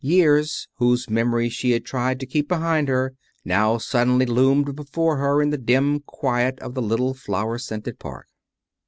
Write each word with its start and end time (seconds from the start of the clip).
Years, 0.03 0.67
whose 0.77 1.11
memory 1.11 1.47
she 1.49 1.73
had 1.73 1.85
tried 1.85 2.19
to 2.21 2.25
keep 2.25 2.47
behind 2.47 2.87
her, 2.87 3.13
now 3.45 3.77
suddenly 3.77 4.25
loomed 4.25 4.75
before 4.75 5.17
her 5.17 5.43
in 5.43 5.51
the 5.51 5.59
dim 5.59 5.99
quiet 5.99 6.59
of 6.59 6.73
the 6.73 6.81
little 6.81 7.13
flower 7.13 7.59
scented 7.59 7.99
park. 7.99 8.25